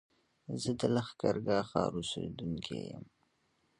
[0.61, 3.05] زه د لښکرګاه ښار اوسېدونکی يم